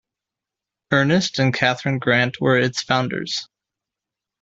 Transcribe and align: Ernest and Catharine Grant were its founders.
Ernest 0.91 1.37
and 1.37 1.53
Catharine 1.53 1.99
Grant 1.99 2.41
were 2.41 2.57
its 2.57 2.81
founders. 2.81 3.47